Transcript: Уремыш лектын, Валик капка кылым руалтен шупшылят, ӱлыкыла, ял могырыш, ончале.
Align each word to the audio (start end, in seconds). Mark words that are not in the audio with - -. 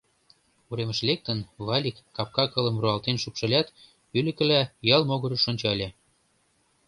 Уремыш 0.69 0.99
лектын, 1.07 1.39
Валик 1.67 1.97
капка 2.15 2.45
кылым 2.53 2.77
руалтен 2.81 3.17
шупшылят, 3.23 3.67
ӱлыкыла, 4.17 4.61
ял 4.95 5.01
могырыш, 5.09 5.43
ончале. 5.51 5.87